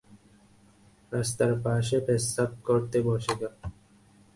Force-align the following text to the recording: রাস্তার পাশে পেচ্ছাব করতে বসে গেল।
রাস্তার 1.11 1.51
পাশে 1.63 1.97
পেচ্ছাব 2.07 2.51
করতে 2.67 2.97
বসে 3.07 3.33
গেল। 3.41 3.53